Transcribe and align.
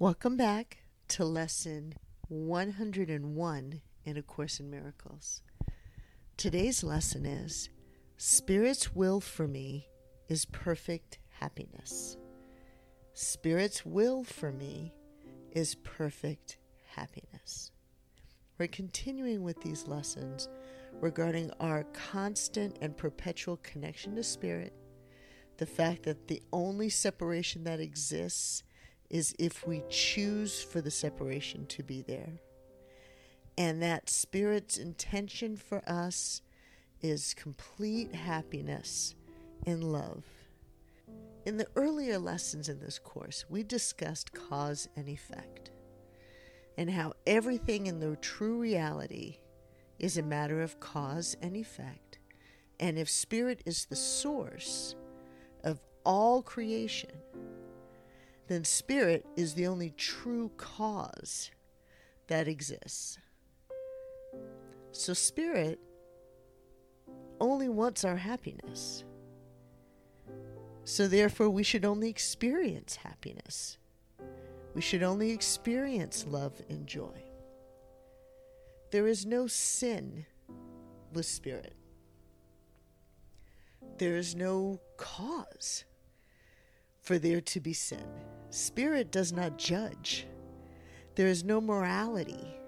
Welcome 0.00 0.36
back 0.36 0.78
to 1.08 1.24
lesson 1.24 1.94
101 2.28 3.80
in 4.04 4.16
A 4.16 4.22
Course 4.22 4.60
in 4.60 4.70
Miracles. 4.70 5.42
Today's 6.36 6.84
lesson 6.84 7.26
is 7.26 7.68
Spirit's 8.16 8.94
will 8.94 9.18
for 9.20 9.48
me 9.48 9.88
is 10.28 10.44
perfect 10.44 11.18
happiness. 11.40 12.16
Spirit's 13.12 13.84
will 13.84 14.22
for 14.22 14.52
me 14.52 14.94
is 15.50 15.74
perfect 15.74 16.58
happiness. 16.94 17.72
We're 18.56 18.68
continuing 18.68 19.42
with 19.42 19.60
these 19.62 19.88
lessons 19.88 20.48
regarding 21.00 21.50
our 21.58 21.82
constant 21.92 22.78
and 22.80 22.96
perpetual 22.96 23.56
connection 23.64 24.14
to 24.14 24.22
Spirit, 24.22 24.74
the 25.56 25.66
fact 25.66 26.04
that 26.04 26.28
the 26.28 26.40
only 26.52 26.88
separation 26.88 27.64
that 27.64 27.80
exists 27.80 28.62
is 29.10 29.34
if 29.38 29.66
we 29.66 29.82
choose 29.88 30.62
for 30.62 30.80
the 30.80 30.90
separation 30.90 31.66
to 31.66 31.82
be 31.82 32.02
there. 32.02 32.40
And 33.56 33.82
that 33.82 34.08
Spirit's 34.08 34.76
intention 34.76 35.56
for 35.56 35.82
us 35.88 36.42
is 37.00 37.34
complete 37.34 38.14
happiness 38.14 39.14
and 39.66 39.82
love. 39.82 40.24
In 41.44 41.56
the 41.56 41.66
earlier 41.76 42.18
lessons 42.18 42.68
in 42.68 42.78
this 42.80 42.98
course, 42.98 43.44
we 43.48 43.62
discussed 43.62 44.32
cause 44.32 44.88
and 44.96 45.08
effect 45.08 45.70
and 46.76 46.88
how 46.88 47.12
everything 47.26 47.86
in 47.86 47.98
the 47.98 48.14
true 48.16 48.58
reality 48.58 49.38
is 49.98 50.16
a 50.16 50.22
matter 50.22 50.62
of 50.62 50.78
cause 50.78 51.36
and 51.42 51.56
effect. 51.56 52.18
And 52.78 52.96
if 52.96 53.10
Spirit 53.10 53.62
is 53.66 53.86
the 53.86 53.96
source 53.96 54.94
of 55.64 55.80
all 56.04 56.40
creation, 56.42 57.10
then 58.48 58.64
spirit 58.64 59.26
is 59.36 59.54
the 59.54 59.66
only 59.66 59.90
true 59.90 60.50
cause 60.56 61.50
that 62.28 62.48
exists. 62.48 63.18
So, 64.92 65.12
spirit 65.12 65.78
only 67.40 67.68
wants 67.68 68.04
our 68.04 68.16
happiness. 68.16 69.04
So, 70.84 71.06
therefore, 71.06 71.50
we 71.50 71.62
should 71.62 71.84
only 71.84 72.08
experience 72.08 72.96
happiness. 72.96 73.76
We 74.74 74.80
should 74.80 75.02
only 75.02 75.30
experience 75.30 76.24
love 76.26 76.60
and 76.70 76.86
joy. 76.86 77.22
There 78.90 79.06
is 79.06 79.26
no 79.26 79.46
sin 79.46 80.24
with 81.12 81.26
spirit, 81.26 81.74
there 83.98 84.16
is 84.16 84.34
no 84.34 84.80
cause 84.96 85.84
for 87.08 87.18
there 87.18 87.40
to 87.40 87.58
be 87.58 87.72
sin. 87.72 88.04
Spirit 88.50 89.10
does 89.10 89.32
not 89.32 89.56
judge. 89.56 90.26
There 91.14 91.26
is 91.26 91.42
no 91.42 91.58
morality 91.58 92.60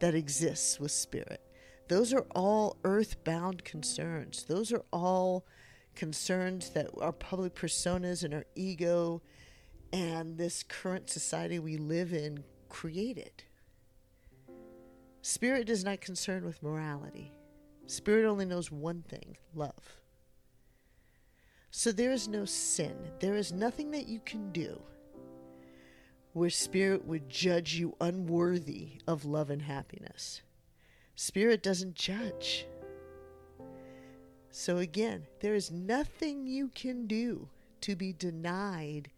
that 0.00 0.14
exists 0.14 0.80
with 0.80 0.90
spirit. 0.90 1.42
Those 1.88 2.14
are 2.14 2.24
all 2.34 2.78
earthbound 2.84 3.64
concerns. 3.64 4.44
Those 4.44 4.72
are 4.72 4.86
all 4.90 5.44
concerns 5.94 6.70
that 6.70 6.88
our 6.98 7.12
public 7.12 7.54
personas 7.54 8.24
and 8.24 8.32
our 8.32 8.46
ego 8.54 9.20
and 9.92 10.38
this 10.38 10.62
current 10.62 11.10
society 11.10 11.58
we 11.58 11.76
live 11.76 12.14
in 12.14 12.44
created. 12.70 13.44
Spirit 15.20 15.68
is 15.68 15.84
not 15.84 16.00
concerned 16.00 16.46
with 16.46 16.62
morality. 16.62 17.34
Spirit 17.84 18.24
only 18.26 18.46
knows 18.46 18.72
one 18.72 19.02
thing 19.02 19.36
love. 19.54 20.00
So 21.78 21.92
there 21.92 22.10
is 22.10 22.26
no 22.26 22.44
sin. 22.44 22.96
There 23.20 23.36
is 23.36 23.52
nothing 23.52 23.92
that 23.92 24.08
you 24.08 24.18
can 24.26 24.50
do 24.50 24.82
where 26.32 26.50
Spirit 26.50 27.04
would 27.04 27.28
judge 27.28 27.74
you 27.74 27.94
unworthy 28.00 28.98
of 29.06 29.24
love 29.24 29.48
and 29.48 29.62
happiness. 29.62 30.42
Spirit 31.14 31.62
doesn't 31.62 31.94
judge. 31.94 32.66
So 34.50 34.78
again, 34.78 35.28
there 35.38 35.54
is 35.54 35.70
nothing 35.70 36.48
you 36.48 36.66
can 36.74 37.06
do 37.06 37.48
to 37.82 37.94
be 37.94 38.12
denied 38.12 39.12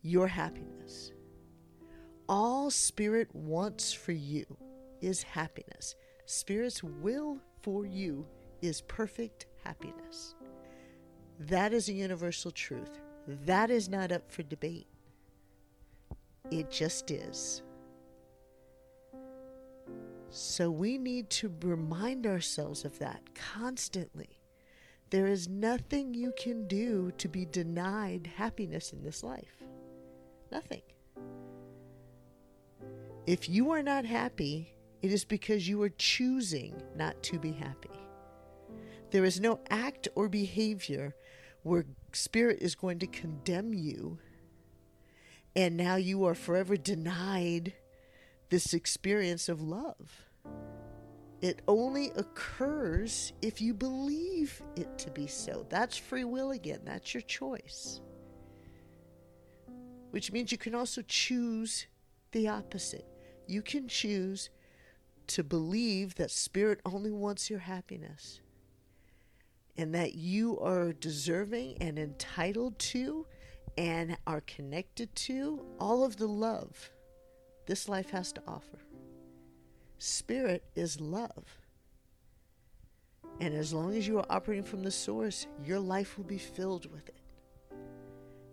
your 0.00 0.28
happiness. 0.28 1.10
All 2.28 2.70
Spirit 2.70 3.34
wants 3.34 3.92
for 3.92 4.12
you 4.12 4.46
is 5.00 5.24
happiness. 5.24 5.96
Spirit's 6.24 6.84
will 6.84 7.40
for 7.62 7.84
you 7.84 8.24
is 8.62 8.80
perfect 8.82 9.46
happiness. 9.64 10.36
That 11.40 11.72
is 11.72 11.88
a 11.88 11.92
universal 11.92 12.50
truth. 12.50 13.00
That 13.26 13.70
is 13.70 13.88
not 13.88 14.12
up 14.12 14.30
for 14.30 14.42
debate. 14.42 14.86
It 16.50 16.70
just 16.70 17.10
is. 17.10 17.62
So 20.30 20.70
we 20.70 20.98
need 20.98 21.30
to 21.30 21.52
remind 21.62 22.26
ourselves 22.26 22.84
of 22.84 22.98
that 22.98 23.22
constantly. 23.34 24.40
There 25.10 25.26
is 25.26 25.48
nothing 25.48 26.12
you 26.12 26.32
can 26.36 26.66
do 26.66 27.12
to 27.18 27.28
be 27.28 27.46
denied 27.46 28.30
happiness 28.36 28.92
in 28.92 29.02
this 29.02 29.22
life. 29.22 29.62
Nothing. 30.50 30.82
If 33.26 33.48
you 33.48 33.70
are 33.70 33.82
not 33.82 34.04
happy, 34.04 34.74
it 35.02 35.12
is 35.12 35.24
because 35.24 35.68
you 35.68 35.80
are 35.82 35.90
choosing 35.90 36.82
not 36.96 37.22
to 37.24 37.38
be 37.38 37.52
happy. 37.52 37.90
There 39.10 39.24
is 39.24 39.40
no 39.40 39.60
act 39.70 40.08
or 40.14 40.28
behavior 40.28 41.14
where 41.64 41.84
spirit 42.12 42.58
is 42.60 42.76
going 42.76 43.00
to 43.00 43.06
condemn 43.08 43.74
you 43.74 44.18
and 45.56 45.76
now 45.76 45.96
you 45.96 46.24
are 46.24 46.34
forever 46.34 46.76
denied 46.76 47.72
this 48.50 48.74
experience 48.74 49.48
of 49.48 49.60
love. 49.60 50.26
It 51.40 51.62
only 51.68 52.10
occurs 52.16 53.32
if 53.42 53.60
you 53.60 53.74
believe 53.74 54.62
it 54.76 54.96
to 54.98 55.10
be 55.10 55.26
so. 55.26 55.66
That's 55.68 55.96
free 55.96 56.24
will 56.24 56.52
again. 56.52 56.80
That's 56.84 57.14
your 57.14 57.20
choice. 57.22 58.00
Which 60.10 60.32
means 60.32 60.52
you 60.52 60.58
can 60.58 60.74
also 60.74 61.02
choose 61.02 61.86
the 62.32 62.48
opposite. 62.48 63.06
You 63.46 63.62
can 63.62 63.88
choose 63.88 64.50
to 65.28 65.42
believe 65.42 66.14
that 66.16 66.30
Spirit 66.30 66.80
only 66.84 67.10
wants 67.10 67.50
your 67.50 67.58
happiness 67.60 68.40
and 69.76 69.94
that 69.94 70.14
you 70.14 70.58
are 70.60 70.92
deserving 70.92 71.76
and 71.80 71.98
entitled 71.98 72.78
to 72.78 73.26
and 73.76 74.16
are 74.26 74.40
connected 74.42 75.14
to 75.16 75.64
all 75.80 76.04
of 76.04 76.16
the 76.16 76.28
love 76.28 76.90
this 77.66 77.88
life 77.88 78.10
has 78.10 78.32
to 78.32 78.42
offer. 78.46 78.78
Spirit 79.98 80.64
is 80.74 81.00
love. 81.00 81.58
And 83.40 83.54
as 83.54 83.72
long 83.72 83.96
as 83.96 84.06
you 84.06 84.18
are 84.18 84.26
operating 84.30 84.64
from 84.64 84.82
the 84.82 84.90
source, 84.90 85.46
your 85.64 85.80
life 85.80 86.16
will 86.16 86.24
be 86.24 86.38
filled 86.38 86.90
with 86.92 87.08
it. 87.08 87.22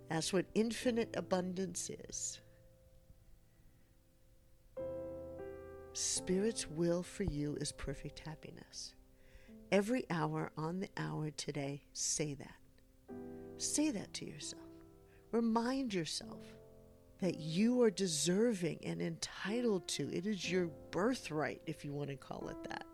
That's 0.10 0.34
what 0.34 0.46
infinite 0.56 1.14
abundance 1.16 1.90
is. 1.90 2.42
Spirit's 5.94 6.70
will 6.70 7.04
for 7.04 7.24
you 7.24 7.58
is 7.60 7.72
perfect 7.72 8.20
happiness. 8.20 8.96
Every 9.72 10.06
hour 10.10 10.52
on 10.58 10.80
the 10.80 10.90
hour 10.98 11.32
today, 11.32 11.84
say 11.94 12.34
that. 12.36 13.16
Say 13.58 13.90
that 13.92 14.14
to 14.16 14.26
yourself. 14.26 14.64
Remind 15.32 15.94
yourself 15.94 16.40
that 17.22 17.40
you 17.40 17.82
are 17.82 17.92
deserving 17.92 18.80
and 18.84 19.02
entitled 19.02 19.88
to. 19.88 20.12
It 20.12 20.26
is 20.26 20.52
your 20.52 20.70
birthright, 20.90 21.62
if 21.68 21.86
you 21.86 21.94
want 21.94 22.10
to 22.10 22.16
call 22.16 22.50
it 22.50 22.70
that. 22.70 22.86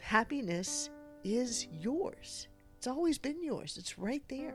Happiness 0.00 0.90
is 1.22 1.66
yours. 1.70 2.48
It's 2.78 2.86
always 2.86 3.18
been 3.18 3.42
yours. 3.42 3.76
It's 3.78 3.98
right 3.98 4.22
there. 4.28 4.54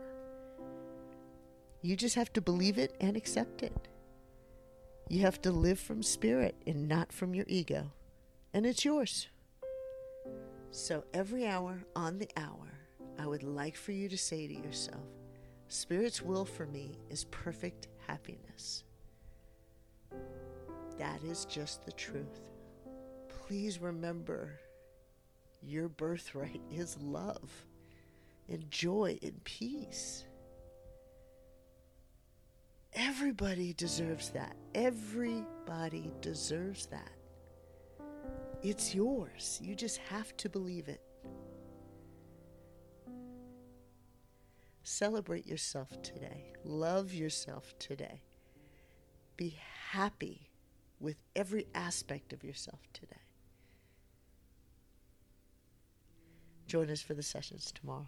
You 1.82 1.96
just 1.96 2.16
have 2.16 2.32
to 2.34 2.42
believe 2.42 2.78
it 2.78 2.96
and 3.00 3.16
accept 3.16 3.64
it. 3.64 3.88
You 5.08 5.22
have 5.22 5.42
to 5.44 5.52
live 5.52 5.80
from 5.80 6.04
spirit 6.04 6.56
and 6.68 6.88
not 6.88 7.12
from 7.12 7.34
your 7.34 7.46
ego. 7.48 7.92
And 8.54 8.66
it's 8.66 8.86
yours. 8.86 9.28
So 10.72 11.04
every 11.14 11.48
hour 11.48 11.84
on 11.96 12.20
the 12.20 12.30
hour, 12.38 12.68
I 13.18 13.26
would 13.26 13.44
like 13.44 13.76
for 13.76 13.92
you 13.92 14.08
to 14.10 14.18
say 14.18 14.48
to 14.48 14.54
yourself, 14.54 15.04
Spirit's 15.68 16.22
will 16.22 16.46
for 16.46 16.66
me 16.66 16.98
is 17.10 17.26
perfect 17.26 17.88
happiness. 18.08 18.84
That 20.98 21.24
is 21.24 21.46
just 21.46 21.86
the 21.86 21.92
truth. 21.92 22.42
Please 23.28 23.80
remember 23.80 24.60
your 25.62 25.90
birthright 25.90 26.62
is 26.72 26.98
love 27.02 27.66
and 28.48 28.70
joy 28.70 29.18
and 29.22 29.44
peace. 29.44 30.26
Everybody 32.94 33.74
deserves 33.74 34.30
that. 34.32 34.56
Everybody 34.74 36.12
deserves 36.22 36.88
that. 36.88 37.19
It's 38.62 38.94
yours. 38.94 39.60
You 39.64 39.76
just 39.76 39.98
have 39.98 40.36
to 40.38 40.50
believe 40.50 40.90
it. 40.90 41.02
Celebrate 44.84 45.46
yourself 45.46 46.02
today. 46.02 46.54
Love 46.66 47.14
yourself 47.14 47.74
today. 47.80 48.22
Be 49.38 49.58
happy 49.92 50.50
with 51.00 51.16
every 51.36 51.68
aspect 51.74 52.34
of 52.34 52.44
yourself 52.44 52.82
today. 52.92 53.22
Join 56.68 56.90
us 56.90 57.02
for 57.02 57.14
the 57.14 57.24
sessions 57.24 57.72
tomorrow. 57.72 58.08